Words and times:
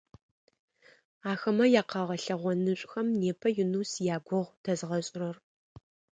Ахэмэ 1.31 1.65
якъэгъэлъэгъонышӏухэм 1.81 3.07
непэ 3.19 3.47
Юнус 3.63 3.91
ягугъу 4.15 4.51
тэзгъэшӏырэр. 4.63 5.35